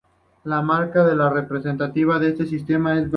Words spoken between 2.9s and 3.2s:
es Braun.